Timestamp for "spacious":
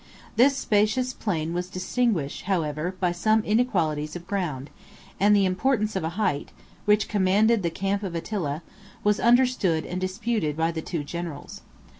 0.57-1.13